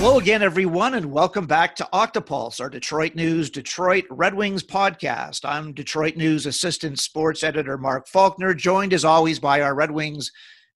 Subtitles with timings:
[0.00, 5.44] Hello again, everyone, and welcome back to Octopulse, our Detroit News Detroit Red Wings podcast.
[5.44, 10.32] I'm Detroit News Assistant Sports Editor Mark Faulkner, joined as always by our Red Wings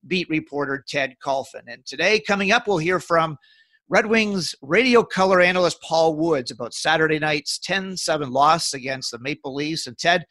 [0.06, 1.62] beat reporter Ted Kulfan.
[1.68, 3.38] And today, coming up, we'll hear from
[3.88, 9.18] Red Wings radio color analyst Paul Woods about Saturday night's 10 7 loss against the
[9.18, 9.86] Maple Leafs.
[9.86, 10.26] And Ted,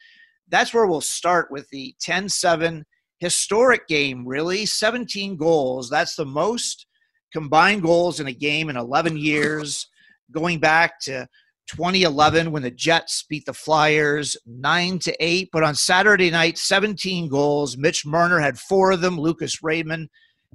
[0.46, 2.84] that's where we'll start with the 10 7
[3.18, 4.64] historic game, really.
[4.64, 5.90] 17 goals.
[5.90, 6.86] That's the most
[7.34, 9.88] combined goals in a game in 11 years,
[10.32, 11.28] going back to
[11.68, 15.50] 2011 when the Jets beat the Flyers 9 to 8.
[15.52, 17.76] But on Saturday night, 17 goals.
[17.76, 19.18] Mitch Marner had four of them.
[19.18, 20.08] Lucas Raymond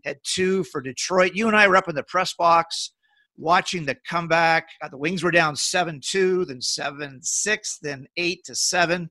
[0.04, 1.34] had two for Detroit.
[1.36, 2.94] You and I were up in the press box
[3.38, 4.68] watching the comeback.
[4.82, 9.10] Uh, the Wings were down 7 2, then 7 6, then 8 to 7.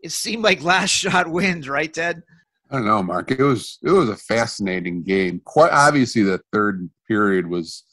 [0.00, 2.22] It seemed like last shot wins, right, Ted?
[2.70, 3.30] I don't know, Mark.
[3.30, 5.40] It was it was a fascinating game.
[5.44, 7.84] Quite obviously, the third period was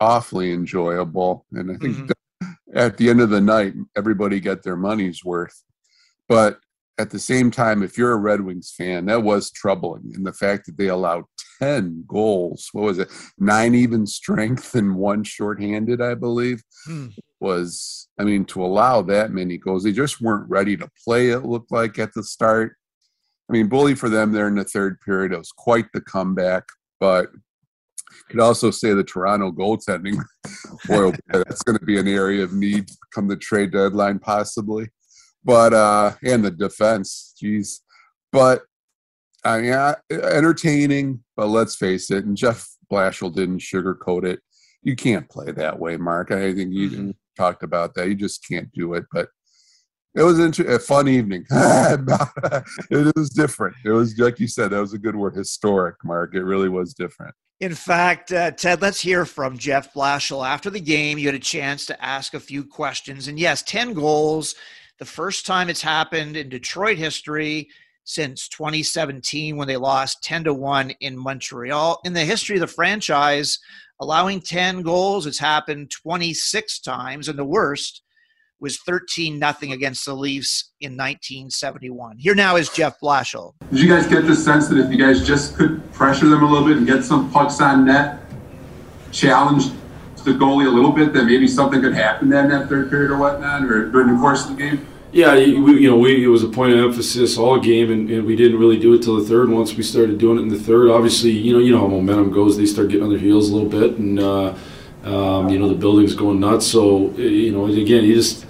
[0.00, 2.50] awfully enjoyable, and I think mm-hmm.
[2.74, 5.62] at the end of the night, everybody got their money's worth.
[6.28, 6.60] But
[7.00, 10.12] at the same time, if you're a Red Wings fan, that was troubling.
[10.14, 11.24] And the fact that they allowed
[11.58, 13.08] 10 goals, what was it,
[13.38, 17.08] nine even strength and one shorthanded, I believe, hmm.
[17.40, 21.40] was, I mean, to allow that many goals, they just weren't ready to play, it
[21.40, 22.76] looked like at the start.
[23.48, 25.32] I mean, bully for them there in the third period.
[25.32, 26.64] It was quite the comeback,
[27.00, 27.30] but
[28.28, 30.22] could also say the Toronto goaltending.
[30.86, 34.88] Boy, that's going to be an area of need come the trade deadline, possibly.
[35.44, 37.82] But uh, and the defense, geez.
[38.32, 38.62] But
[39.44, 41.24] I mean, entertaining.
[41.36, 44.40] But let's face it, and Jeff Blashill didn't sugarcoat it.
[44.82, 46.30] You can't play that way, Mark.
[46.30, 47.10] I think you mm-hmm.
[47.36, 48.08] talked about that.
[48.08, 49.04] You just can't do it.
[49.12, 49.28] But
[50.14, 51.44] it was a fun evening.
[51.50, 53.76] it was different.
[53.84, 54.70] It was like you said.
[54.70, 55.96] That was a good word, historic.
[56.04, 56.34] Mark.
[56.34, 57.34] It really was different.
[57.60, 61.18] In fact, uh, Ted, let's hear from Jeff Blashill after the game.
[61.18, 64.54] You had a chance to ask a few questions, and yes, ten goals.
[64.98, 67.68] The first time it's happened in Detroit history
[68.04, 72.00] since 2017 when they lost 10 to 1 in Montreal.
[72.04, 73.58] In the history of the franchise,
[74.00, 78.02] allowing 10 goals, it's happened 26 times, and the worst
[78.60, 82.18] was 13 nothing against the Leafs in 1971.
[82.18, 83.54] Here now is Jeff Blashill.
[83.70, 86.46] Did you guys get the sense that if you guys just could pressure them a
[86.46, 88.20] little bit and get some pucks on net,
[89.12, 89.66] challenge
[90.24, 93.10] the goalie a little bit, that maybe something could happen then in that third period
[93.10, 94.86] or whatnot, or during the course of the game?
[95.12, 98.24] Yeah, we, you know, we, it was a point of emphasis all game, and, and
[98.24, 99.48] we didn't really do it till the third.
[99.48, 102.30] Once we started doing it in the third, obviously, you know, you know how momentum
[102.30, 102.56] goes.
[102.56, 104.54] They start getting on their heels a little bit, and uh,
[105.02, 106.66] um, you know the building's going nuts.
[106.66, 108.46] So you know, again, you just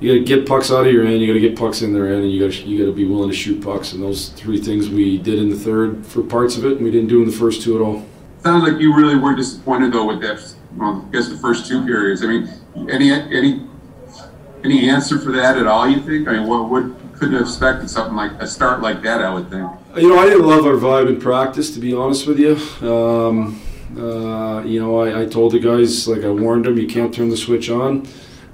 [0.00, 1.20] you got to get pucks out of your end.
[1.20, 3.04] You got to get pucks in their end, and you got you got to be
[3.04, 3.92] willing to shoot pucks.
[3.92, 6.90] And those three things we did in the third for parts of it, and we
[6.90, 8.04] didn't do in the first two at all.
[8.42, 10.54] Sounds like you really were disappointed though with that.
[10.76, 12.22] Well, I guess the first two periods.
[12.22, 12.50] I mean,
[12.90, 13.66] any any
[14.64, 15.88] any answer for that at all?
[15.88, 16.28] You think?
[16.28, 19.22] I mean, what would couldn't have expected something like a start like that.
[19.22, 19.70] I would think.
[19.96, 22.56] You know, I didn't love our vibe in practice, to be honest with you.
[22.86, 23.60] Um,
[23.96, 27.28] uh, you know, I, I told the guys, like I warned them, you can't turn
[27.28, 28.06] the switch on.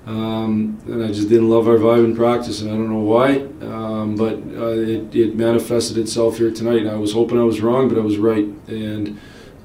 [0.06, 3.42] Um, and I just didn't love our vibe in practice, and I don't know why.
[3.66, 6.82] Um, but uh, it, it, manifested itself here tonight.
[6.82, 8.46] And I was hoping I was wrong, but I was right.
[8.66, 9.20] And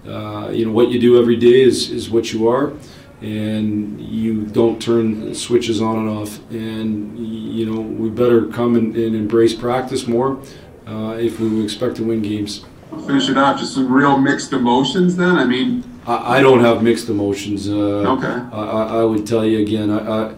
[0.06, 2.74] uh, you know what you do every day is is what you are,
[3.22, 6.40] and you don't turn switches on and off.
[6.52, 10.40] And you know we better come and, and embrace practice more
[10.86, 12.66] uh, if we expect to win games.
[13.06, 13.60] Finish it off.
[13.60, 15.16] Just some real mixed emotions.
[15.16, 17.68] Then I mean I, I don't have mixed emotions.
[17.68, 18.56] Uh, okay.
[18.56, 19.90] I, I would tell you again.
[19.92, 20.34] I,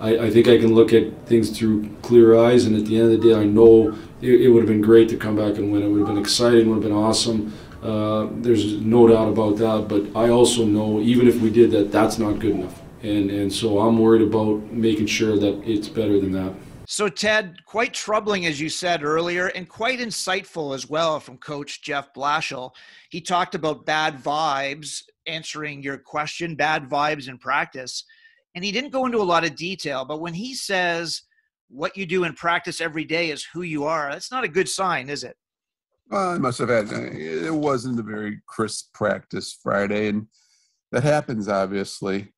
[0.00, 3.12] I, I think I can look at things through clear eyes, and at the end
[3.12, 5.72] of the day, I know it, it would have been great to come back and
[5.72, 5.82] win.
[5.82, 6.68] It would have been exciting.
[6.68, 7.52] Would have been awesome.
[7.82, 9.86] Uh, there's no doubt about that.
[9.88, 12.80] But I also know, even if we did that, that's not good enough.
[13.02, 16.52] And and so I'm worried about making sure that it's better than that.
[16.90, 21.82] So, Ted, quite troubling, as you said earlier, and quite insightful as well from Coach
[21.82, 22.70] Jeff Blashill.
[23.10, 28.04] He talked about bad vibes, answering your question, bad vibes in practice.
[28.54, 31.20] And he didn't go into a lot of detail, but when he says
[31.68, 34.66] what you do in practice every day is who you are, that's not a good
[34.66, 35.36] sign, is it?
[36.10, 40.08] Well, I must have had, uh, it wasn't a very crisp practice Friday.
[40.08, 40.26] And
[40.92, 42.32] that happens, obviously.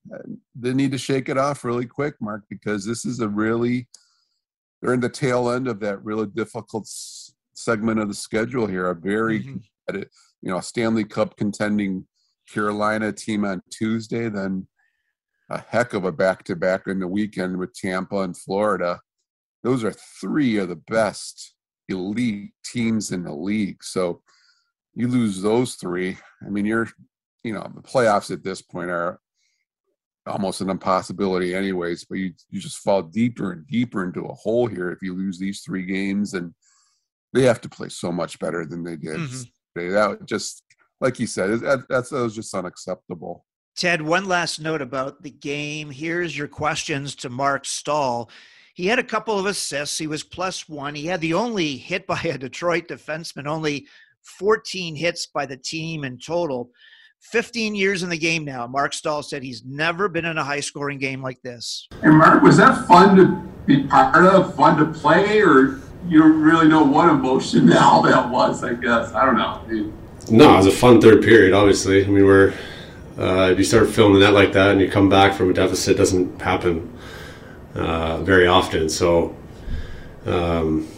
[0.57, 3.87] They need to shake it off really quick, Mark, because this is a really
[4.81, 8.91] they're in the tail end of that really difficult s- segment of the schedule here.
[8.91, 9.97] A very, mm-hmm.
[9.97, 12.07] you know, Stanley Cup contending
[12.53, 14.67] Carolina team on Tuesday, then
[15.51, 19.01] a heck of a back to back in the weekend with Tampa and Florida.
[19.63, 21.55] Those are three of the best
[21.89, 23.83] elite teams in the league.
[23.83, 24.23] So
[24.95, 26.17] you lose those three.
[26.45, 26.89] I mean, you're,
[27.43, 29.21] you know, the playoffs at this point are
[30.27, 32.05] almost an impossibility, anyways.
[32.05, 35.39] But you you just fall deeper and deeper into a hole here if you lose
[35.39, 36.55] these three games, and
[37.33, 39.19] they have to play so much better than they did.
[39.19, 39.93] Mm-hmm.
[39.93, 40.63] That just
[41.01, 43.47] like you said, that, that's that was just unacceptable.
[43.77, 45.91] Ted, one last note about the game.
[45.91, 48.31] Here's your questions to Mark Staal
[48.75, 49.97] He had a couple of assists.
[49.97, 50.95] He was plus one.
[50.95, 53.87] He had the only hit by a Detroit defenseman, only
[54.23, 56.71] 14 hits by the team in total.
[57.21, 58.67] 15 years in the game now.
[58.67, 61.87] Mark Staal said he's never been in a high scoring game like this.
[62.03, 63.27] And Mark, was that fun to
[63.67, 68.29] be part of, fun to play, or you don't really know what emotion all that
[68.31, 69.13] was, I guess?
[69.13, 69.93] I don't know.
[70.31, 72.05] No, it was a fun third period, obviously.
[72.05, 72.55] I mean, we're,
[73.19, 75.53] uh, if you start filling the net like that and you come back from a
[75.53, 76.93] deficit, doesn't happen
[77.75, 78.89] uh, very often.
[78.89, 79.37] So,
[80.27, 80.89] um,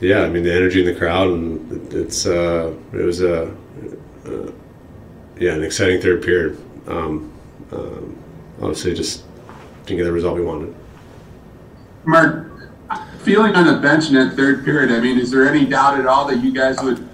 [0.00, 3.54] yeah, I mean, the energy in the crowd, and it's, uh, it was a,
[4.26, 4.50] uh,
[5.42, 6.56] yeah, an exciting third period.
[6.86, 7.32] Um,
[7.72, 8.16] um,
[8.60, 9.24] obviously, just
[9.86, 10.72] didn't get the result we wanted.
[12.04, 12.48] Mark,
[13.22, 16.06] feeling on the bench in that third period, I mean, is there any doubt at
[16.06, 17.08] all that you guys would,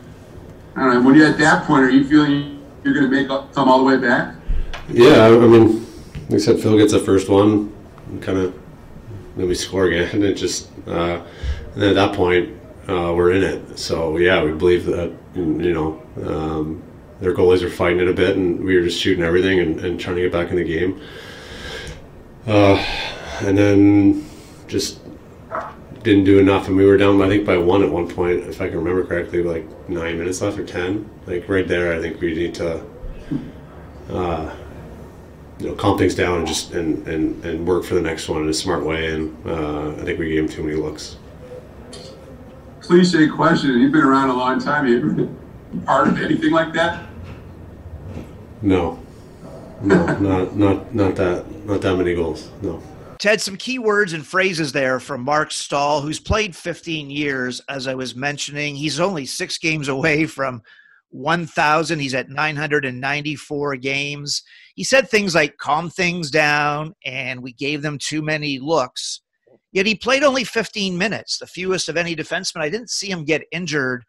[0.77, 3.31] I don't know, when you're at that point, are you feeling you're going to make
[3.31, 4.35] up, come all the way back?
[4.91, 5.87] Yeah, I mean,
[6.29, 7.73] like I said, Phil gets the first one,
[8.21, 8.55] kind of,
[9.37, 11.23] then we score again, and it just, uh,
[11.73, 12.51] and then at that point,
[12.89, 13.79] uh, we're in it.
[13.79, 16.83] So yeah, we believe that, you know, um,
[17.21, 20.01] their goalies were fighting it a bit, and we were just shooting everything and, and
[20.01, 21.01] trying to get back in the game.
[22.47, 22.83] Uh,
[23.41, 24.29] and then
[24.67, 25.01] just
[26.03, 28.61] didn't do enough, and we were down, I think, by one at one point, if
[28.61, 31.11] I can remember correctly, like nine minutes left or ten.
[31.27, 32.83] Like right there, I think we need to,
[34.11, 34.55] uh,
[35.59, 38.43] you know, calm things down and just and, and, and work for the next one
[38.43, 39.13] in a smart way.
[39.13, 41.17] And uh, I think we gave him too many looks.
[42.81, 43.79] Cliche question.
[43.81, 44.87] You've been around a long time.
[44.87, 45.37] You
[45.85, 47.07] part of anything like that?
[48.63, 49.01] No,
[49.83, 52.51] no, not not not that not that many goals.
[52.63, 52.83] No.
[53.19, 57.89] Ted, some key words and phrases there from Mark Staal, who's played 15 years, as
[57.89, 58.77] I was mentioning.
[58.77, 60.63] He's only six games away from
[61.11, 61.99] 1,000.
[61.99, 64.43] He's at 994 games.
[64.77, 69.21] He said things like calm things down and we gave them too many looks.
[69.73, 72.61] Yet he played only 15 minutes, the fewest of any defenseman.
[72.61, 74.05] I didn't see him get injured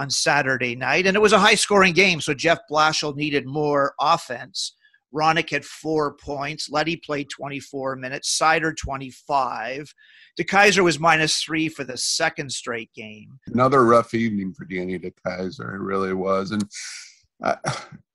[0.00, 1.06] on Saturday night.
[1.06, 4.74] And it was a high scoring game, so Jeff Blashill needed more offense.
[5.14, 6.70] Hronek had four points.
[6.70, 8.38] Leddy played 24 minutes.
[8.40, 9.92] Seider 25.
[10.38, 13.38] DeKeyser was minus three for the second straight game.
[13.48, 15.74] Another rough evening for Danny DeKeyser.
[15.74, 16.52] It really was.
[16.52, 16.64] And
[17.42, 17.56] I,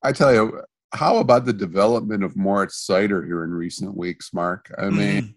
[0.03, 0.61] I tell you,
[0.93, 4.73] how about the development of Moritz Seider here in recent weeks, Mark?
[4.77, 5.33] I mean, mm.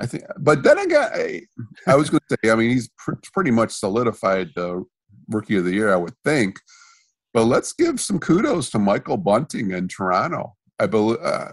[0.00, 1.42] I think, but then I got, I,
[1.88, 4.84] I was going to say, I mean, he's pr- pretty much solidified the
[5.30, 6.60] rookie of the year, I would think.
[7.32, 10.56] But let's give some kudos to Michael Bunting in Toronto.
[10.78, 11.52] I believe uh,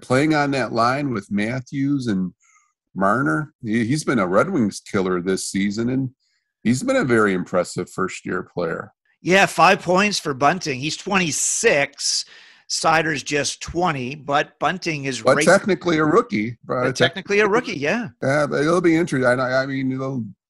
[0.00, 2.32] playing on that line with Matthews and
[2.94, 3.54] Marner.
[3.62, 6.10] He, has been a Red Wings killer this season, and
[6.62, 8.92] he's been a very impressive first year player.
[9.22, 10.80] Yeah, five points for Bunting.
[10.80, 12.24] He's 26.
[12.68, 16.58] Seider's just 20, but Bunting is but technically a rookie.
[16.64, 18.08] But technically a rookie, yeah.
[18.22, 19.26] Yeah, it'll be interesting.
[19.38, 19.92] I, I mean,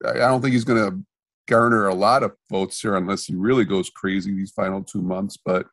[0.05, 1.05] I don't think he's going to
[1.49, 5.37] garner a lot of votes here unless he really goes crazy these final two months.
[5.37, 5.67] But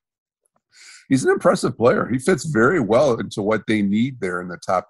[1.07, 2.07] he's an impressive player.
[2.07, 4.89] He fits very well into what they need there in the top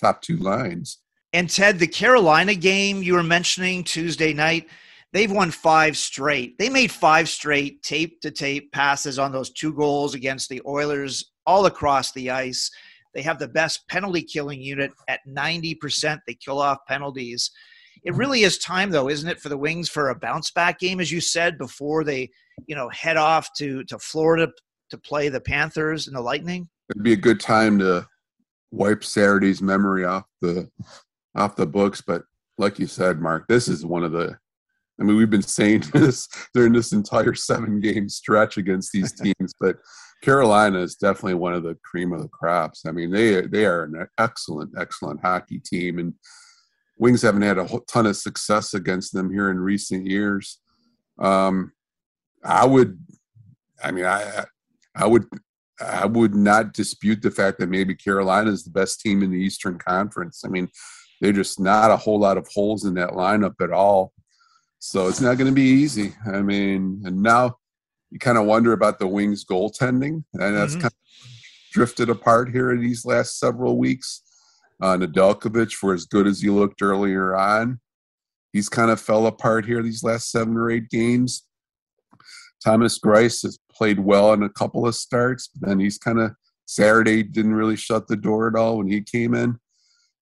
[0.00, 0.98] top two lines.
[1.32, 4.68] And Ted, the Carolina game you were mentioning Tuesday night,
[5.12, 6.56] they've won five straight.
[6.58, 11.32] They made five straight tape to tape passes on those two goals against the Oilers
[11.44, 12.70] all across the ice.
[13.14, 16.20] They have the best penalty killing unit at 90%.
[16.26, 17.50] They kill off penalties.
[18.04, 18.20] It mm-hmm.
[18.20, 21.10] really is time, though, isn't it, for the Wings for a bounce back game, as
[21.10, 22.30] you said, before they,
[22.66, 24.52] you know, head off to to Florida
[24.90, 26.68] to play the Panthers and the Lightning?
[26.90, 28.06] It'd be a good time to
[28.70, 30.68] wipe Saturday's memory off the
[31.34, 32.00] off the books.
[32.00, 32.22] But
[32.58, 34.36] like you said, Mark, this is one of the.
[35.00, 39.54] I mean, we've been saying this during this entire seven game stretch against these teams,
[39.58, 39.76] but
[40.22, 42.84] Carolina is definitely one of the cream of the crops.
[42.86, 46.14] I mean, they they are an excellent, excellent hockey team, and
[46.96, 50.60] Wings haven't had a ton of success against them here in recent years.
[51.18, 51.72] Um,
[52.44, 52.98] I would,
[53.82, 54.44] I mean, I
[54.94, 55.24] I would
[55.80, 59.38] I would not dispute the fact that maybe Carolina is the best team in the
[59.38, 60.42] Eastern Conference.
[60.44, 60.68] I mean,
[61.20, 64.12] they're just not a whole lot of holes in that lineup at all.
[64.78, 66.14] So it's not going to be easy.
[66.26, 67.56] I mean, and now
[68.10, 70.82] you kind of wonder about the Wings goaltending, and that's mm-hmm.
[70.82, 71.30] kind of
[71.72, 74.22] drifted apart here in these last several weeks
[74.82, 77.80] uh, Nedeljkovic, for as good as he looked earlier on,
[78.52, 81.46] he's kind of fell apart here these last seven or eight games.
[82.64, 86.32] Thomas Greiss has played well in a couple of starts, but then he's kind of
[86.66, 89.58] Saturday didn't really shut the door at all when he came in.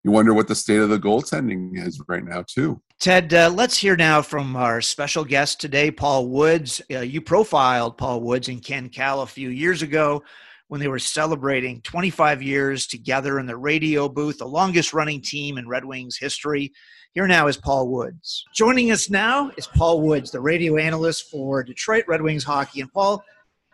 [0.04, 2.82] You wonder what the state of the goaltending is right now, too.
[3.00, 6.82] Ted, uh, let's hear now from our special guest today, Paul Woods.
[6.92, 10.24] Uh, you profiled Paul Woods and Ken Kal a few years ago
[10.72, 15.58] when they were celebrating 25 years together in the radio booth, the longest running team
[15.58, 16.72] in Red Wings history.
[17.12, 18.46] Here now is Paul Woods.
[18.56, 22.80] Joining us now is Paul Woods, the radio analyst for Detroit Red Wings hockey.
[22.80, 23.22] And Paul,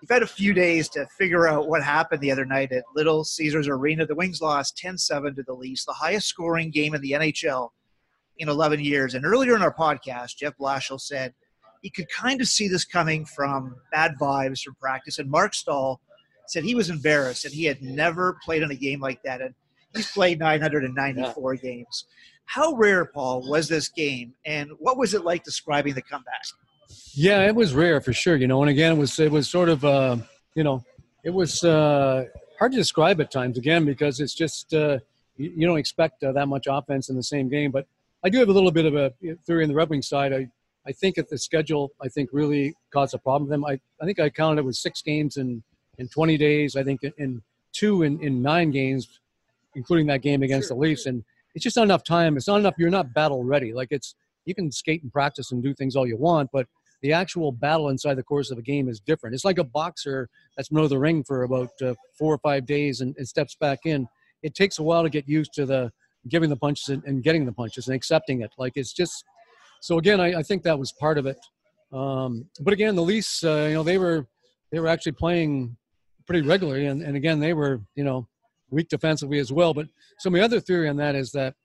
[0.02, 3.24] you've had a few days to figure out what happened the other night at Little
[3.24, 4.08] Caesars Arena.
[4.08, 7.70] The Wings lost 10 7 to the Leafs, the highest scoring game in the NHL
[8.40, 9.14] in 11 years.
[9.14, 11.36] And earlier in our podcast, Jeff Blashill said
[11.84, 15.20] he could kind of see this coming from bad vibes from practice.
[15.20, 16.02] And Mark Staal
[16.50, 19.42] said he was embarrassed and he had never played in a game like that.
[19.42, 19.54] And
[19.96, 21.62] he's played 994 yeah.
[21.62, 22.06] games.
[22.46, 26.44] How rare, Paul, was this game, and what was it like describing the comeback?
[27.14, 28.38] Yeah, it was rare for sure.
[28.38, 30.16] You know, and again, it was it was sort of uh,
[30.56, 30.82] you know,
[31.26, 32.24] it was uh,
[32.58, 35.00] hard to describe at times again because it's just uh,
[35.36, 37.70] you, you don't expect uh, that much offense in the same game.
[37.70, 37.86] But
[38.24, 39.14] I do have a little bit of a
[39.46, 40.34] theory on the Red Wings side.
[40.34, 40.48] I
[40.88, 43.66] I think that the schedule I think really caused a problem for them.
[43.66, 45.64] I I think I counted it was six games in
[45.98, 46.76] in 20 days.
[46.76, 47.42] I think in
[47.74, 49.20] two in, in nine games,
[49.76, 50.76] including that game against sure.
[50.76, 51.24] the Leafs and
[51.58, 52.38] it's just not enough time.
[52.38, 52.76] It's not enough.
[52.78, 53.74] You're not battle ready.
[53.74, 54.14] Like it's
[54.46, 56.68] you can skate and practice and do things all you want, but
[57.02, 59.34] the actual battle inside the course of a game is different.
[59.34, 62.68] It's like a boxer that's been over the ring for about uh, four or five
[62.68, 64.08] days and, and, steps back in.
[64.44, 65.92] It takes a while to get used to the
[66.30, 68.52] giving the punches and, and getting the punches and accepting it.
[68.60, 69.24] Like it's just
[69.82, 69.98] so.
[69.98, 71.38] Again, I, I think that was part of it.
[71.92, 74.28] Um, but again, the Leafs, uh, you know, they were
[74.72, 75.76] they were actually playing
[76.28, 78.28] pretty regularly, and, and again, they were you know
[78.70, 79.74] weak defensively as well.
[79.74, 79.88] But
[80.20, 81.56] so my other theory on that is that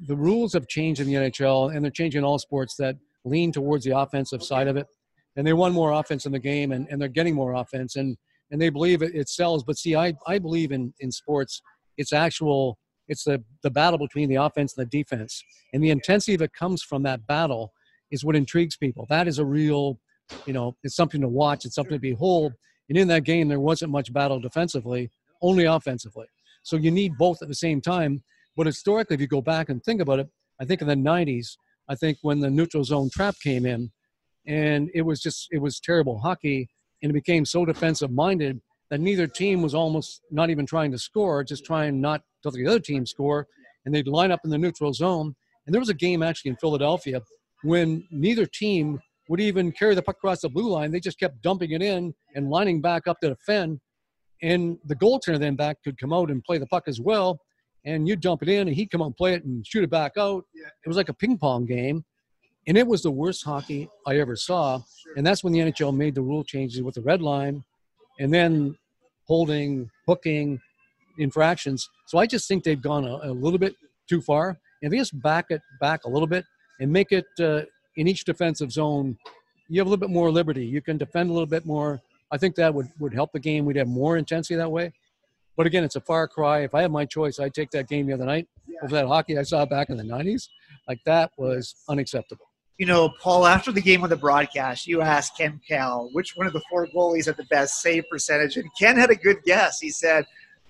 [0.00, 3.52] the rules have changed in the NHL, and they're changing in all sports that lean
[3.52, 4.86] towards the offensive side of it.
[5.36, 8.16] And they want more offense in the game, and, and they're getting more offense, and
[8.50, 9.64] and they believe it, it sells.
[9.64, 11.62] But see, I, I believe in, in sports,
[11.96, 12.78] it's actual,
[13.08, 15.42] it's the, the battle between the offense and the defense.
[15.72, 17.72] And the intensity that comes from that battle
[18.10, 19.06] is what intrigues people.
[19.08, 19.98] That is a real,
[20.46, 22.52] you know, it's something to watch, it's something to behold.
[22.88, 25.10] And in that game, there wasn't much battle defensively
[25.42, 26.26] only offensively.
[26.62, 28.22] So you need both at the same time.
[28.56, 30.28] But historically, if you go back and think about it,
[30.60, 31.56] I think in the 90s,
[31.88, 33.92] I think when the neutral zone trap came in,
[34.46, 36.68] and it was just, it was terrible hockey,
[37.02, 40.98] and it became so defensive minded that neither team was almost not even trying to
[40.98, 43.46] score, just trying not to let the other team score.
[43.84, 45.34] And they'd line up in the neutral zone.
[45.66, 47.20] And there was a game actually in Philadelphia
[47.62, 50.90] when neither team would even carry the puck across the blue line.
[50.90, 53.80] They just kept dumping it in and lining back up to defend
[54.42, 57.40] and the goaltender then back could come out and play the puck as well,
[57.84, 59.90] and you'd dump it in, and he'd come out and play it and shoot it
[59.90, 60.44] back out.
[60.54, 62.04] It was like a ping pong game,
[62.66, 64.80] and it was the worst hockey I ever saw.
[65.16, 67.64] And that's when the NHL made the rule changes with the red line,
[68.18, 68.76] and then
[69.26, 70.60] holding, hooking,
[71.18, 71.88] infractions.
[72.06, 73.74] So I just think they've gone a, a little bit
[74.08, 74.58] too far.
[74.82, 76.44] If they just back it back a little bit
[76.80, 77.62] and make it uh,
[77.96, 79.18] in each defensive zone,
[79.68, 80.64] you have a little bit more liberty.
[80.64, 82.00] You can defend a little bit more
[82.30, 83.64] I think that would, would help the game.
[83.64, 84.92] We'd have more intensity that way.
[85.56, 86.60] But again, it's a far cry.
[86.60, 88.48] If I had my choice, I'd take that game the other night
[88.82, 90.48] over that hockey I saw back in the 90s.
[90.86, 92.46] Like that was unacceptable.
[92.78, 96.46] You know, Paul, after the game on the broadcast, you asked Ken Kal which one
[96.46, 98.56] of the four goalies had the best save percentage.
[98.56, 99.80] And Ken had a good guess.
[99.80, 100.26] He said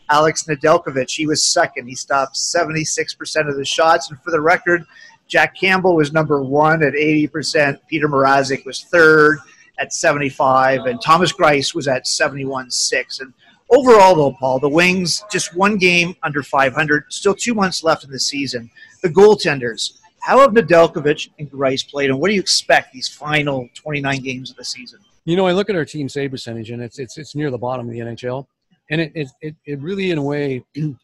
[0.09, 1.11] Alex Nedeljkovic.
[1.11, 1.88] He was second.
[1.88, 4.09] He stopped 76% of the shots.
[4.09, 4.85] And for the record,
[5.28, 7.80] Jack Campbell was number one at 80%.
[7.88, 9.38] Peter Mrazek was third
[9.78, 13.21] at 75, and Thomas Greiss was at 71.6.
[13.21, 13.33] And
[13.71, 18.11] overall, though, Paul, the Wings just one game under 500, still two months left in
[18.11, 18.71] the season.
[19.02, 23.68] The goaltenders, how have Nedeljkovic and Greiss played, and what do you expect these final
[23.75, 25.00] 29 games of the season?
[25.25, 27.59] You know, I look at our team save percentage, and it's it's it's near the
[27.59, 28.47] bottom of the NHL,
[28.90, 30.99] and it it it, it really, in a way, I'm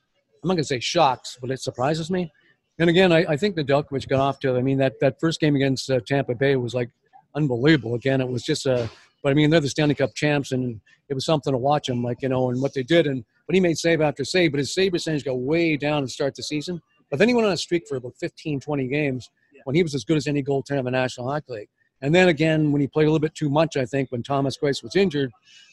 [0.45, 2.33] not going to say shocks, but it surprises me.
[2.79, 4.57] And again, I, I think Nedeljkovic got off to.
[4.57, 6.91] I mean, that that first game against uh, Tampa Bay was like
[7.35, 7.95] unbelievable.
[7.95, 8.91] Again, it was just a,
[9.23, 12.02] but I mean, they're the Stanley Cup champs, and it was something to watch them,
[12.02, 13.07] like you know, and what they did.
[13.07, 16.09] And but he made save after save, but his save percentage got way down to
[16.09, 16.81] start the season.
[17.11, 19.29] But then he went on a streak for about 15, 20 games
[19.64, 21.69] when he was as good as any goaltender in the National Hockey League.
[22.00, 24.57] And then again, when he played a little bit too much, I think when Thomas
[24.57, 25.31] Greiss was injured,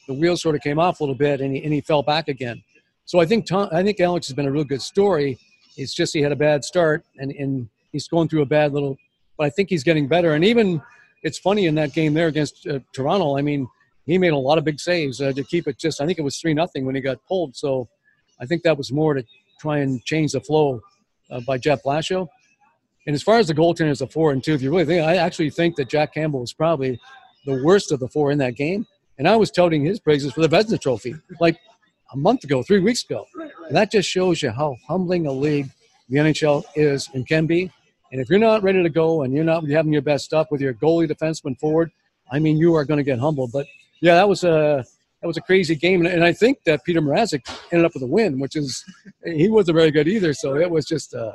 [0.08, 2.28] the wheels sort of came off a little bit, and he, and he fell back
[2.28, 2.62] again.
[3.06, 5.40] So I think Tom, I think Alex has been a real good story.
[5.78, 8.98] It's just he had a bad start, and, and he's going through a bad little.
[9.38, 10.34] But I think he's getting better.
[10.34, 10.82] And even
[11.24, 13.38] it's funny in that game there against uh, Toronto.
[13.38, 13.68] I mean,
[14.06, 16.02] he made a lot of big saves uh, to keep it just.
[16.02, 17.56] I think it was three nothing when he got pulled.
[17.56, 17.88] So
[18.40, 19.24] I think that was more to
[19.60, 20.82] try and change the flow
[21.30, 22.28] uh, by Jeff Blashill.
[23.06, 25.18] And as far as the goaltenders of four and two, if you really think, I
[25.18, 27.00] actually think that Jack Campbell was probably
[27.46, 28.86] the worst of the four in that game.
[29.18, 31.16] And I was touting his praises for the Vezina Trophy.
[31.40, 31.58] Like,
[32.14, 33.26] a month ago, three weeks ago.
[33.68, 35.70] And that just shows you how humbling a league
[36.10, 37.72] the NHL is and can be.
[38.12, 40.62] And if you're not ready to go and you're not having your best stuff with
[40.62, 41.92] your goalie, defenseman, forward,
[42.32, 43.52] I mean, you are going to get humbled.
[43.52, 43.68] But
[44.02, 44.84] yeah, that was a
[45.22, 47.42] that was a crazy game, and I think that Peter Mrazek
[47.74, 48.86] ended up with a win, which is
[49.26, 50.34] he wasn't very good either.
[50.34, 51.34] So it was just uh,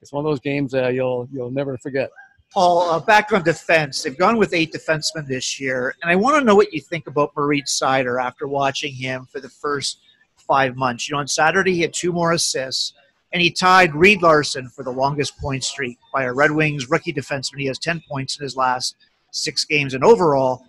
[0.00, 2.10] it's one of those games that you'll you'll never forget.
[2.50, 6.38] Paul, uh, back on defense, they've gone with eight defensemen this year, and I want
[6.38, 10.00] to know what you think about Moritz Seider after watching him for the first
[10.48, 11.08] five months.
[11.08, 12.94] You know, on Saturday he had two more assists,
[13.32, 17.12] and he tied Reed Larson for the longest point streak by a Red Wings rookie
[17.12, 17.60] defenseman.
[17.60, 18.96] He has ten points in his last
[19.30, 20.64] six games, and overall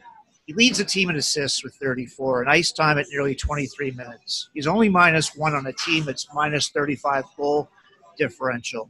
[0.49, 4.49] he leads the team in assists with 34 and ice time at nearly 23 minutes.
[4.55, 7.69] He's only minus one on a team that's minus 35 goal
[8.17, 8.89] differential.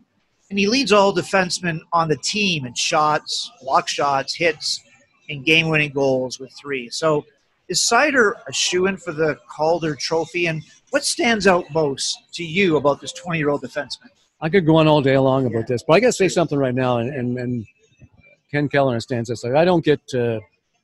[0.49, 4.81] And he leads all defensemen on the team in shots, block shots, hits,
[5.27, 6.89] and game winning goals with three.
[6.89, 7.25] So
[7.69, 10.47] is Seider a shoe in for the Calder Trophy?
[10.47, 14.09] And what stands out most to you about this 20 year old defenseman?
[14.41, 16.57] I could go on all day long about this, but I got to say something
[16.57, 16.97] right now.
[16.97, 17.65] And, and, and
[18.51, 19.43] Ken Keller understands this.
[19.43, 20.01] Like, I don't get.
[20.13, 20.39] Uh,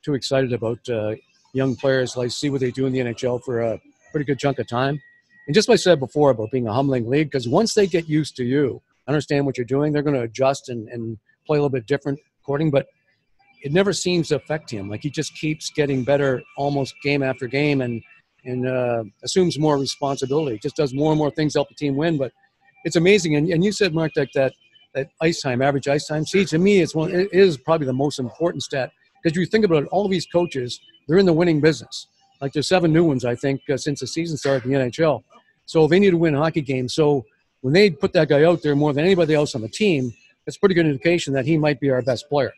[0.06, 1.16] too excited about uh,
[1.52, 2.16] young players.
[2.16, 3.80] Like see what they do in the NHL for a
[4.12, 5.02] pretty good chunk of time.
[5.46, 8.08] And just like I said before about being a humbling league, because once they get
[8.08, 11.60] used to you, understand what you're doing, they're going to adjust and, and play a
[11.60, 12.70] little bit different according.
[12.70, 12.86] But
[13.66, 14.88] it never seems to affect him.
[14.88, 18.00] Like he just keeps getting better almost game after game and
[18.44, 20.56] and uh, assumes more responsibility.
[20.62, 22.16] Just does more and more things to help the team win.
[22.16, 22.30] But
[22.84, 23.34] it's amazing.
[23.34, 24.52] And, and you said, Mark, that, that
[24.94, 26.24] that ice time, average ice time.
[26.24, 27.10] See, to me, it's one.
[27.10, 30.26] It is probably the most important stat because you think about it, all of these
[30.26, 32.06] coaches, they're in the winning business.
[32.40, 35.24] Like there's seven new ones, I think, uh, since the season started in the NHL.
[35.64, 36.94] So they need to win hockey games.
[36.94, 37.24] So
[37.62, 40.56] when they put that guy out there more than anybody else on the team, that's
[40.56, 42.52] pretty good indication that he might be our best player.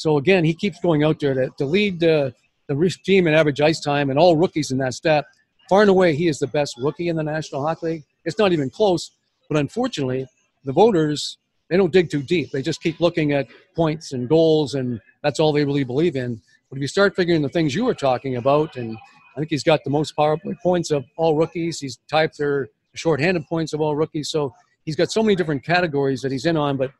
[0.00, 2.30] So again, he keeps going out there to, to lead uh,
[2.68, 5.26] the team in average ice time and all rookies in that stat.
[5.68, 8.04] Far and away, he is the best rookie in the National Hockey League.
[8.24, 9.10] It's not even close,
[9.46, 10.26] but unfortunately,
[10.64, 11.36] the voters
[11.68, 12.50] they don't dig too deep.
[12.50, 16.40] They just keep looking at points and goals and that's all they really believe in.
[16.70, 18.96] But if you start figuring the things you were talking about, and
[19.36, 21.78] I think he's got the most power points of all rookies.
[21.78, 24.30] He's tied for shorthanded points of all rookies.
[24.30, 24.54] So
[24.86, 26.78] he's got so many different categories that he's in on.
[26.78, 26.90] But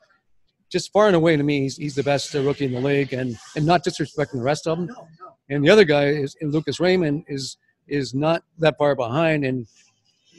[0.70, 3.36] just far and away to me, he's, he's the best rookie in the league, and
[3.56, 4.96] and not disrespecting the rest of them.
[5.48, 7.56] And the other guy is Lucas Raymond is
[7.88, 9.66] is not that far behind and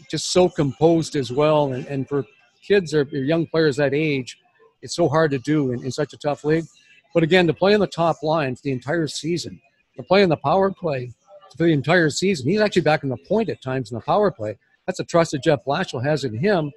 [0.09, 1.73] just so composed as well.
[1.73, 2.25] And, and for
[2.65, 4.37] kids or young players that age,
[4.81, 6.65] it's so hard to do in, in such a tough league.
[7.13, 9.59] But again, to play on the top line for the entire season,
[9.97, 11.11] to play on the power play
[11.57, 14.31] for the entire season, he's actually back in the point at times in the power
[14.31, 14.57] play.
[14.85, 16.71] That's a trust that Jeff Blashill has in him.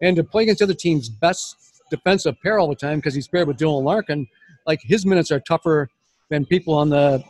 [0.00, 3.28] And to play against the other team's best defensive pair all the time because he's
[3.28, 4.26] paired with Dylan Larkin,
[4.66, 5.88] like his minutes are tougher
[6.30, 7.22] than people on the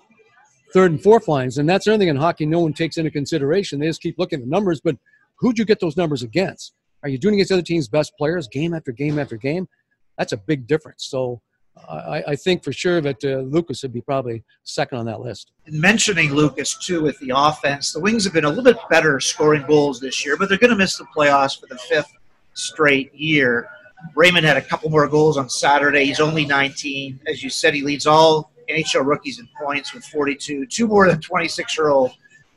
[0.72, 1.58] third and fourth lines.
[1.58, 3.78] And that's anything in hockey no one takes into consideration.
[3.78, 4.96] They just keep looking at numbers, but
[5.36, 6.72] who'd you get those numbers against?
[7.02, 9.68] Are you doing against other teams' best players game after game after game?
[10.16, 11.06] That's a big difference.
[11.06, 11.42] So
[11.88, 15.50] I, I, think for sure that uh, Lucas would be probably second on that list.
[15.66, 19.18] And mentioning Lucas too with the offense, the Wings have been a little bit better
[19.18, 22.12] scoring goals this year, but they're going to miss the playoffs for the fifth
[22.54, 23.68] straight year.
[24.14, 26.04] Raymond had a couple more goals on Saturday.
[26.04, 27.20] He's only 19.
[27.26, 31.20] As you said, he leads all NHL rookies in points with 42, two more than
[31.20, 32.12] 26 year old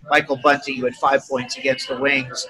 [0.09, 2.47] Michael Bunting, who had five points against the Wings.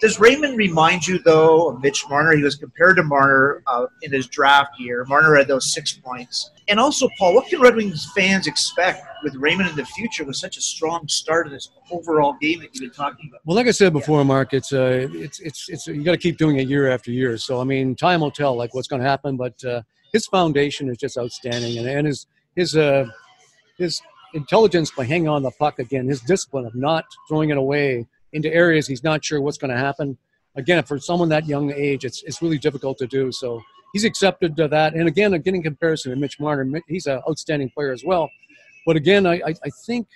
[0.00, 2.34] Does Raymond remind you, though, of Mitch Marner?
[2.36, 5.04] He was compared to Marner uh, in his draft year.
[5.04, 6.50] Marner had those six points.
[6.68, 10.36] And also, Paul, what can Red Wings fans expect with Raymond in the future with
[10.36, 13.40] such a strong start in this overall game that you've been talking about?
[13.44, 16.38] Well, like I said before, Mark, it's uh, it's it's it's you got to keep
[16.38, 17.36] doing it year after year.
[17.36, 19.36] So I mean, time will tell, like what's going to happen.
[19.36, 23.06] But uh, his foundation is just outstanding, and, and his his uh,
[23.76, 24.00] his
[24.34, 28.52] intelligence by hanging on the puck again, his discipline of not throwing it away into
[28.52, 30.16] areas he's not sure what's going to happen.
[30.54, 33.32] Again, for someone that young age, it's it's really difficult to do.
[33.32, 34.94] So he's accepted to that.
[34.94, 38.30] And again, getting comparison to Mitch Marner, he's an outstanding player as well.
[38.86, 40.06] But again, I, I, I think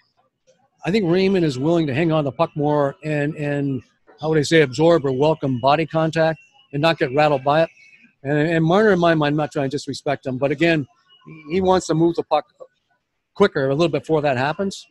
[0.85, 3.83] I think Raymond is willing to hang on the puck more and and
[4.21, 6.41] how would I say absorb or welcome body contact
[6.73, 7.71] and not get rattled by it.
[8.23, 10.87] And, and Marner, in my mind, I'm not trying to disrespect him, but again,
[11.51, 12.47] he wants to move the puck
[13.35, 14.87] quicker a little bit before that happens.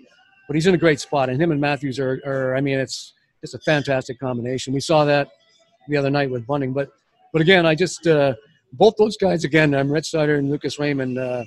[0.48, 3.13] But he's in a great spot, and him and Matthews are, are I mean, it's
[3.41, 4.74] it's a fantastic combination.
[4.74, 5.30] We saw that
[5.88, 6.71] the other night with Bunting.
[6.71, 6.89] But
[7.34, 8.36] but again, I just uh,
[8.78, 9.74] both those guys again.
[9.74, 11.18] I'm Red Seider and Lucas Raymond.
[11.18, 11.44] Uh,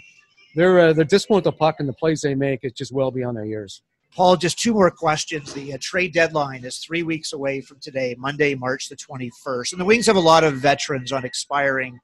[0.55, 3.11] they're uh, they're disciplined with the puck and the plays they make is just well
[3.11, 3.83] beyond their years.
[4.15, 5.53] Paul, just two more questions.
[5.53, 9.73] The uh, trade deadline is three weeks away from today, Monday, March the 21st.
[9.73, 12.01] And the Wings have a lot of veterans on expiring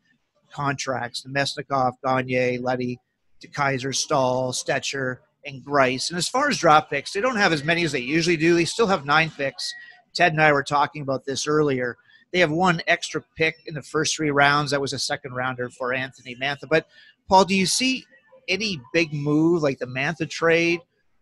[0.52, 1.24] contracts.
[1.26, 2.98] Namestnikov, Gagne, Leddy,
[3.42, 6.10] DeKeyser, Staal, Stecher, and Greiss.
[6.10, 8.54] And as far as draft picks, they don't have as many as they usually do.
[8.54, 9.72] They still have nine picks
[10.14, 11.96] Ted and I were talking about this earlier.
[12.34, 14.72] They have one extra pick in the first three rounds.
[14.72, 16.68] That was a second rounder for Anthony Mantha.
[16.68, 16.88] But
[17.28, 18.04] Paul, do you see
[18.48, 20.80] any big move like the Mantha trade,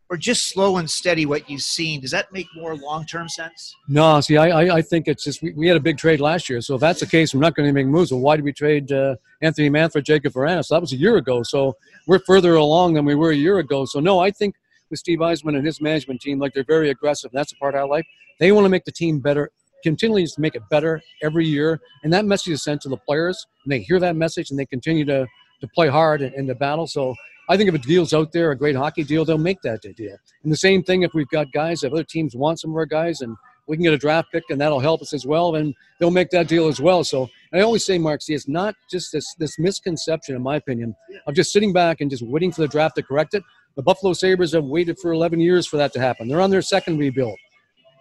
[0.09, 2.01] or just slow and steady what you've seen?
[2.01, 3.77] Does that make more long term sense?
[3.89, 6.49] No, see, I, I, I think it's just we, we, had a big trade last
[6.49, 6.63] year.
[6.63, 8.11] So if that's the case, we're not going to make moves.
[8.11, 10.65] Well, why did we trade uh, Anthony Mantha for Jakub Vrana?
[10.65, 11.43] So that was a year ago.
[11.43, 13.85] So we're further along than we were a year ago.
[13.85, 14.55] So no, I think
[14.89, 17.31] with Steve Yzerman and his management team, like they're very aggressive.
[17.35, 18.07] That's the part I like.
[18.41, 19.51] They want to make the team better
[19.83, 21.81] continually to make it better every year.
[22.03, 24.67] And that message is sent to the players, and they hear that message and they
[24.67, 25.27] continue to,
[25.61, 26.87] to play hard and, in the battle.
[26.87, 27.15] So
[27.49, 30.17] I think if a deal's out there, a great hockey deal, they'll make that deal.
[30.43, 32.87] And the same thing if we've got guys, if other teams want some of our
[32.87, 33.37] guys and
[33.69, 36.31] we can get a draft pick and that'll help us as well, then they'll make
[36.31, 37.05] that deal as well.
[37.05, 40.95] So I always say, Mark, see, it's not just this, this misconception, in my opinion,
[41.27, 43.43] of just sitting back and just waiting for the draft to correct it.
[43.77, 46.29] The Buffalo Sabres have waited for 11 years for that to happen.
[46.29, 47.39] They're on their second rebuild.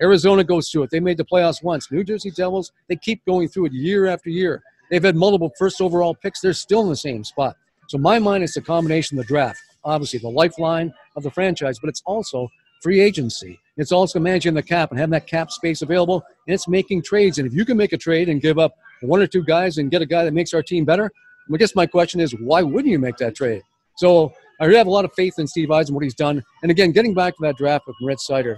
[0.02, 0.90] Arizona goes through it.
[0.90, 1.92] They made the playoffs once.
[1.92, 4.64] New Jersey Devils, they keep going through it year after year.
[4.90, 6.42] They've had multiple first overall picks.
[6.42, 7.56] They're still in the same spot.
[7.88, 11.78] So my mind is the combination of the draft, obviously the lifeline of the franchise,
[11.80, 12.50] but it's also
[12.82, 13.60] free agency.
[13.78, 17.38] It's also managing the cap and having that cap space available, and it's making trades.
[17.38, 19.92] And if you can make a trade and give up one or two guys and
[19.92, 21.12] get a guy that makes our team better,
[21.54, 23.62] I guess my question is, why wouldn't you make that trade?
[23.98, 26.44] So I really have a lot of faith in Steve Eisen what he's done.
[26.64, 28.58] And again, getting back to that draft with Red Seider,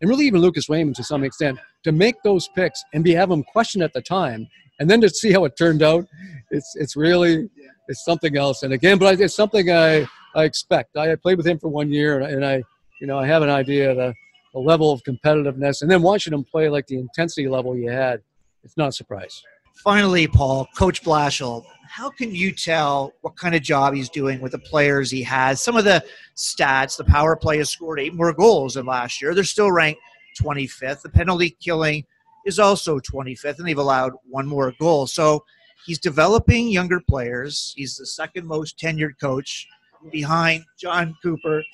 [0.00, 3.28] and really even Lucas Raymond to some extent, to make those picks and be have
[3.28, 6.06] them questioned at the time, and then to see how it turned out,
[6.50, 7.48] it's it's really
[7.88, 8.62] it's something else.
[8.62, 10.96] And again, but it's something I I expect.
[10.96, 12.62] I played with him for one year, and I
[13.00, 14.14] you know I have an idea of the,
[14.54, 18.22] the level of competitiveness, and then watching him play like the intensity level you had,
[18.64, 19.42] it's not a surprise.
[19.84, 24.52] Finally, Paul, Coach Blashill, how can you tell what kind of job he's doing with
[24.52, 25.60] the players he has?
[25.60, 26.04] Some of the
[26.36, 29.34] stats, the power play has scored eight more goals than last year.
[29.34, 30.00] They're still ranked
[30.40, 31.02] 25th.
[31.02, 32.04] The penalty killing
[32.46, 35.08] is also 25th, and they've allowed one more goal.
[35.08, 35.44] So
[35.84, 37.74] he's developing younger players.
[37.76, 39.66] He's the second most tenured coach
[40.12, 41.64] behind Jon Cooper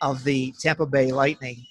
[0.00, 1.64] of the Tampa Bay Lightning.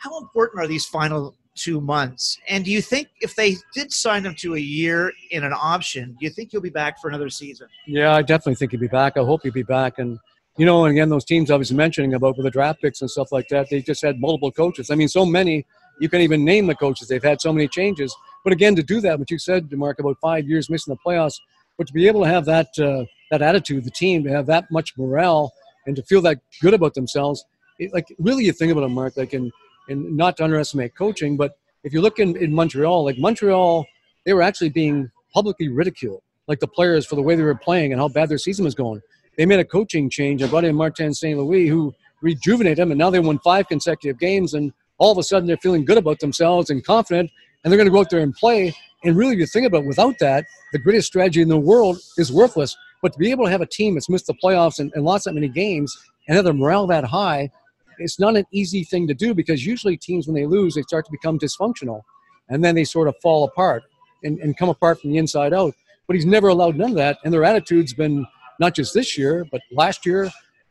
[0.00, 2.38] How important are these final two months.
[2.48, 6.16] And do you think if they did sign him to a year in an option,
[6.18, 7.68] do you think he'll be back for another season?
[7.86, 9.16] Yeah, I definitely think he'll be back.
[9.16, 9.98] I hope he'll be back.
[9.98, 10.18] And
[10.56, 13.10] you know, and again, those teams I was mentioning about with the draft picks and
[13.10, 14.90] stuff like that, they just had multiple coaches.
[14.90, 15.64] I mean, so many
[16.00, 17.08] you can even name the coaches.
[17.08, 18.14] They've had so many changes.
[18.44, 21.36] But again, to do that, what you said, Mark, about five years missing the playoffs,
[21.76, 24.70] but to be able to have that uh, that attitude, the team to have that
[24.70, 25.52] much morale
[25.86, 27.44] and to feel that good about themselves,
[27.78, 29.50] it, like really, you think about it, Mark, like in
[29.88, 33.86] and not to underestimate coaching, but if you look in, in Montreal, like Montreal,
[34.24, 37.92] they were actually being publicly ridiculed, like the players for the way they were playing
[37.92, 39.00] and how bad their season was going.
[39.36, 40.42] They made a coaching change.
[40.42, 41.38] and brought in Martin St.
[41.38, 45.22] Louis, who rejuvenated them, and now they won five consecutive games, and all of a
[45.22, 47.30] sudden they're feeling good about themselves and confident,
[47.62, 48.74] and they're going to go out there and play.
[49.04, 52.32] And really, you think about it, without that, the greatest strategy in the world is
[52.32, 52.76] worthless.
[53.00, 55.26] But to be able to have a team that's missed the playoffs and, and lost
[55.26, 55.96] that many games
[56.26, 57.50] and have their morale that high
[57.98, 61.04] it's not an easy thing to do because usually teams, when they lose, they start
[61.06, 62.02] to become dysfunctional
[62.48, 63.82] and then they sort of fall apart
[64.24, 65.74] and, and come apart from the inside out.
[66.06, 67.18] But he's never allowed none of that.
[67.24, 68.26] And their attitude's been
[68.58, 70.30] not just this year, but last year.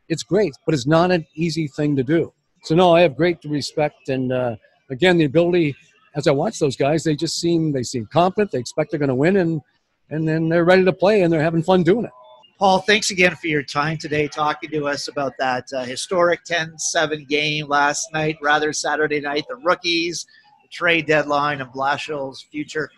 [0.09, 2.33] It's great, but it's not an easy thing to do.
[2.63, 4.09] So, no, I have great respect.
[4.09, 4.55] And uh,
[4.89, 5.75] again, the ability,
[6.15, 8.51] as I watch those guys, they just seem they seem confident.
[8.51, 9.61] They expect they're going to win, and
[10.09, 12.11] and then they're ready to play and they're having fun doing it.
[12.57, 16.79] Paul, thanks again for your time today talking to us about that uh, historic 10
[16.79, 20.25] 7 game last night, rather Saturday night, the rookies,
[20.63, 22.89] the trade deadline, and Blashill's future.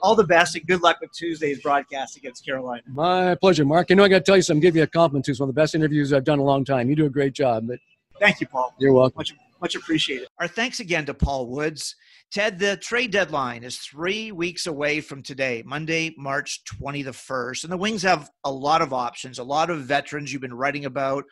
[0.00, 2.82] All the best and good luck with Tuesday's broadcast against Carolina.
[2.86, 3.90] My pleasure, Mark.
[3.90, 5.32] You know, I got to tell you something, give you a compliment too.
[5.32, 6.88] It's one of the best interviews I've done in a long time.
[6.88, 7.66] You do a great job.
[7.66, 7.80] But
[8.20, 8.74] Thank you, Paul.
[8.78, 9.16] You're welcome.
[9.16, 10.28] Much, much appreciated.
[10.38, 11.96] Our thanks again to Paul Woods.
[12.32, 17.64] Ted, the trade deadline is three weeks away from today, Monday, March 21st.
[17.64, 20.84] And the Wings have a lot of options, a lot of veterans you've been writing
[20.84, 21.24] about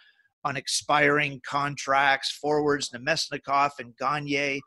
[0.45, 4.61] on expiring contracts, forwards Namestnikov and Gagne,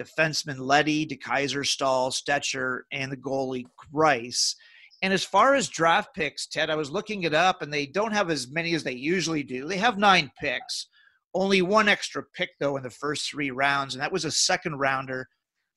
[0.00, 4.54] defenseman Leddy, DeKeyser, Staal, Stecher, and the goalie Greiss.
[5.02, 8.12] And as far as draft picks, Ted, I was looking it up, and they don't
[8.12, 9.66] have as many as they usually do.
[9.66, 10.86] They have nine picks,
[11.34, 14.76] only one extra pick, though, in the first three rounds, and that was a second
[14.78, 15.28] rounder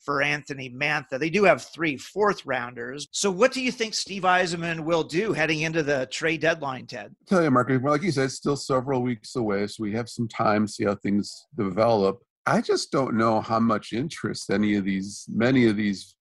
[0.03, 1.19] for Anthony Mantha.
[1.19, 3.07] They do have three fourth rounders.
[3.11, 7.15] So, what do you think Steve Yzerman will do heading into the trade deadline, Ted?
[7.27, 10.09] Tell you, Mark, well, like you said, it's still several weeks away, so we have
[10.09, 12.19] some time to see how things develop.
[12.45, 16.15] I just don't know how much interest any of these, many of these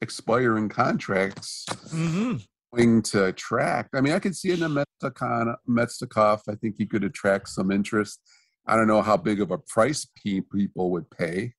[0.00, 2.36] expiring contracts mm-hmm.
[2.74, 3.94] going to attract.
[3.94, 8.20] I mean, I could see in a Namestnikov, I think he could attract some interest.
[8.66, 11.52] I don't know how big of a price people would pay.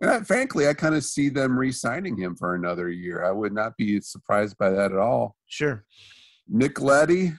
[0.00, 3.24] And I, frankly, I kind of see them re-signing him for another year.
[3.24, 5.34] I would not be surprised by that at all.
[5.46, 5.84] Sure.
[6.48, 7.32] Nick Leddy,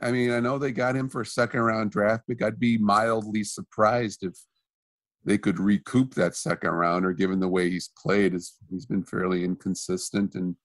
[0.00, 2.42] I mean, I know they got him for a second round draft pick.
[2.42, 4.36] I'd be mildly surprised if
[5.24, 8.34] they could recoup that second rounder, given the way he's played.
[8.34, 10.56] Is He's been fairly inconsistent, and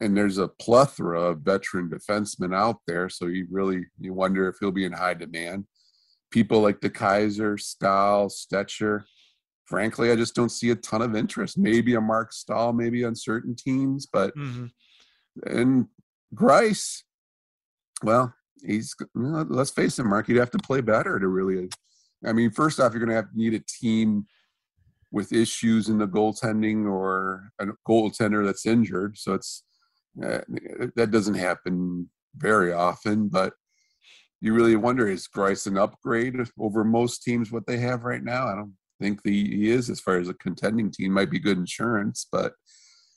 [0.00, 3.08] and there's a plethora of veteran defensemen out there.
[3.08, 5.64] So you really you wonder if he'll be in high demand.
[6.30, 9.04] People like DeKeyser, Staal, Stecher.
[9.66, 11.58] Frankly, I just don't see a ton of interest.
[11.58, 14.66] Maybe a Mark Staal, maybe on certain teams, but mm-hmm.
[15.46, 15.86] and
[16.34, 17.02] Greiss,
[18.02, 18.32] well,
[18.64, 20.28] he's let's face it, Mark.
[20.28, 21.68] You'd have to play better to really.
[22.24, 24.26] I mean, first off, you're going to have to need a team
[25.12, 29.18] with issues in the goaltending or a goaltender that's injured.
[29.18, 29.64] So it's
[30.22, 30.40] uh,
[30.94, 33.52] that doesn't happen very often, but
[34.40, 38.46] you really wonder is Greiss an upgrade over most teams what they have right now?
[38.46, 41.12] I don't think the, he is as far as a contending team.
[41.12, 42.52] Might be good insurance, but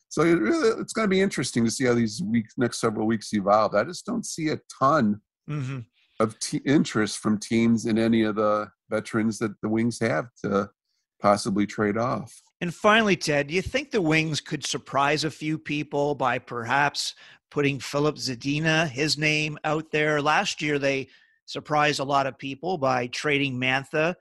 [0.09, 3.05] so it really, it's going to be interesting to see how these weeks, next several
[3.05, 3.75] weeks evolve.
[3.75, 5.79] I just don't see a ton mm-hmm.
[6.19, 10.69] of t- interest from teams in any of the veterans that the Wings have to
[11.21, 12.33] possibly trade off.
[12.59, 17.13] And finally, Ted, do you think the Wings could surprise a few people by perhaps
[17.51, 20.21] putting Philip Zadina, his name out there?
[20.21, 21.09] Last year, they
[21.45, 24.15] surprised a lot of people by trading Mantha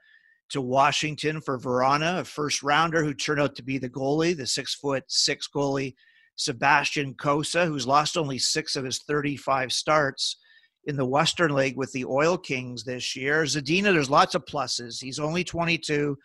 [0.50, 4.46] to Washington for Vrana, a first rounder who turned out to be the goalie, the
[4.46, 5.94] six foot six goalie,
[6.36, 10.36] Sebastian Cossa, who's lost only six of his 35 starts
[10.84, 13.42] in the Western League with the Oil Kings this year.
[13.42, 15.02] Zadina, there's lots of pluses.
[15.02, 16.16] He's only 22,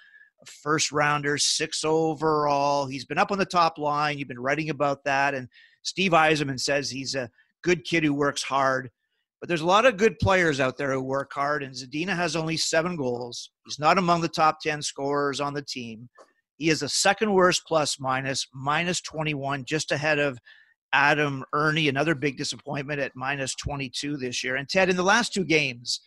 [0.45, 2.85] first rounder, six overall.
[2.85, 4.17] He's been up on the top line.
[4.17, 5.33] You've been writing about that.
[5.33, 5.49] And
[5.81, 7.29] Steve Yzerman says he's a
[7.63, 8.89] good kid who works hard.
[9.43, 12.37] But there's a lot of good players out there who work hard, and Zadina has
[12.37, 13.49] only seven goals.
[13.65, 16.07] He's not among the top 10 scorers on the team.
[16.55, 20.39] He is the second worst plus minus, minus 21, just ahead of
[20.93, 24.55] Adam Erne, another big disappointment at minus 22 this year.
[24.55, 25.99] And Ted, in the last two games,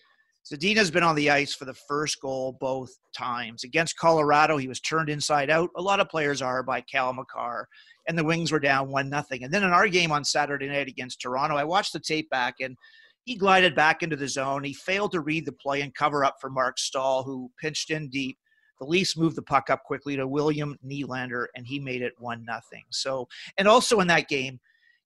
[0.50, 3.64] Zadina's been on the ice for the first goal both times.
[3.64, 5.68] Against Colorado, he was turned inside out.
[5.76, 7.68] A lot of players are by Cale Makar,
[8.08, 9.44] and the Wings were down one nothing.
[9.44, 12.54] And then in our game on Saturday night against Toronto, I watched the tape back,
[12.60, 12.78] and
[13.26, 14.62] he glided back into the zone.
[14.62, 18.08] He failed to read the play and cover up for Mark Staal, who pinched in
[18.08, 18.38] deep.
[18.78, 22.44] The Leafs moved the puck up quickly to William Nylander, and he made it one
[22.44, 22.84] nothing.
[22.90, 23.26] So,
[23.58, 24.60] and also in that game,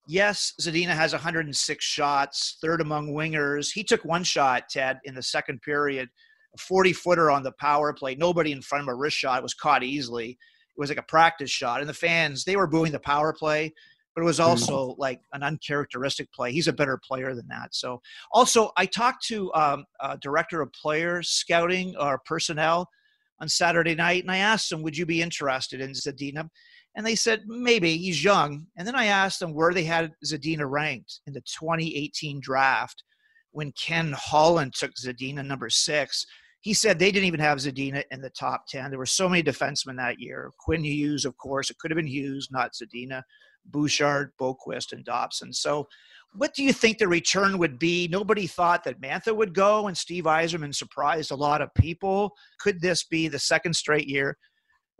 [0.06, 3.72] yes, Zadina has 106 shots, third among wingers.
[3.72, 6.11] He took one shot, Ted, in the second period,
[6.54, 8.16] a 40 footer on the power play.
[8.16, 10.30] Nobody in front of a wrist shot it was caught easily.
[10.30, 13.72] It was like a practice shot, and the fans they were booing the power play
[14.20, 14.50] but it was mm-hmm.
[14.50, 16.52] also like an uncharacteristic play.
[16.52, 17.74] He's a better player than that.
[17.74, 18.00] So,
[18.33, 22.88] also, I talked to um, a director of players scouting or personnel
[23.40, 26.48] on Saturday night, and I asked them, "Would you be interested in Zadina?"
[26.96, 28.66] And they said maybe he's young.
[28.76, 33.04] And then I asked them where they had Zadina ranked in the 2018 draft
[33.52, 36.26] when Ken Holland took Zadina number six.
[36.61, 38.90] He said they didn't even have Zadina in the top 10.
[38.90, 40.51] There were so many defensemen that year.
[40.59, 41.70] Quinn Hughes, of course.
[41.70, 43.23] It could have been Hughes, not Zadina.
[43.66, 45.53] Bouchard, Boqvist, and Dobson.
[45.53, 45.87] So,
[46.35, 48.09] what do you think the return would be?
[48.09, 52.33] Nobody thought that Mantha would go, and Steve Yzerman surprised a lot of people.
[52.61, 54.37] Could this be the second straight year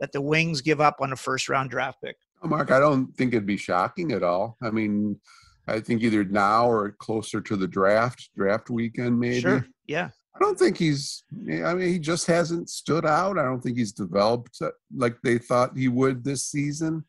[0.01, 2.17] that the Wings give up on a first round draft pick?
[2.43, 4.57] Oh, Mark, I don't think it'd be shocking at all.
[4.61, 5.19] I mean,
[5.67, 9.39] I think either now or closer to the draft, draft weekend, maybe.
[9.39, 9.65] Sure.
[9.87, 10.09] Yeah.
[10.35, 11.23] I don't think he's.
[11.33, 13.37] I mean, he just hasn't stood out.
[13.37, 14.61] I don't think he's developed
[14.95, 17.03] like they thought he would this season.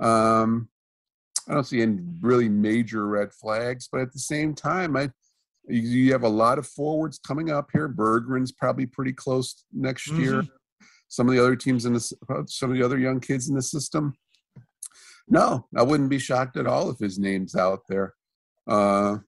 [0.00, 0.68] Um,
[1.48, 5.10] I don't see any really major red flags, but at the same time, I
[5.68, 7.88] you have a lot of forwards coming up here.
[7.88, 10.22] Berggren's probably pretty close next mm-hmm.
[10.22, 10.42] year.
[11.08, 12.12] Some of the other teams in this,
[12.46, 14.14] some of the other young kids in the system.
[15.28, 18.14] No, I wouldn't be shocked at all if his name's out there.
[18.66, 19.18] Uh,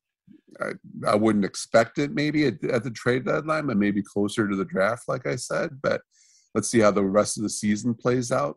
[0.60, 0.72] I,
[1.06, 4.64] I, wouldn't expect it maybe at, at, the trade deadline, but maybe closer to the
[4.64, 5.80] draft, like I said.
[5.82, 6.02] But
[6.54, 8.56] let's see how the rest of the season plays out.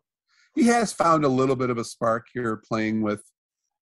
[0.54, 3.22] He has found a little bit of a spark here playing with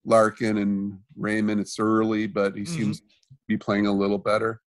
[0.05, 1.61] Larkin and Raymond.
[1.61, 2.75] It's early, but he mm-hmm.
[2.75, 3.07] seems to
[3.49, 4.61] be playing a little better.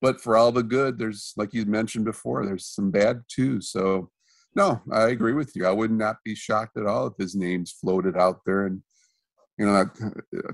[0.00, 3.60] But for all the good, there's like you mentioned before, there's some bad too.
[3.60, 4.10] So
[4.54, 5.66] no, I agree with you.
[5.66, 8.82] I would not be shocked at all if his name's floated out there and
[9.58, 9.88] you know,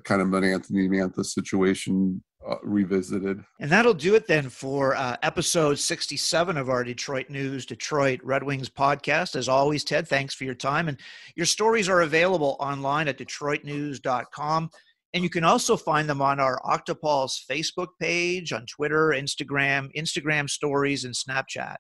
[0.04, 3.44] kind of an Anthony Mantha situation uh, revisited.
[3.60, 8.42] And that'll do it then for uh, episode 67 of our Detroit News Detroit Red
[8.42, 9.36] Wings podcast.
[9.36, 10.88] As always, Ted, thanks for your time.
[10.88, 10.98] And
[11.36, 14.70] your stories are available online at DetroitNews.com.
[15.12, 20.48] And you can also find them on our Octopulse Facebook page, on Twitter, Instagram, Instagram
[20.48, 21.76] stories, and Snapchat.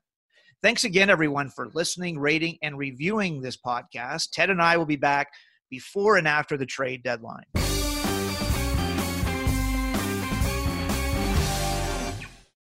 [0.62, 4.30] Thanks again, everyone, for listening, rating, and reviewing this podcast.
[4.32, 5.28] Ted and I will be back
[5.70, 7.44] before and after the trade deadline.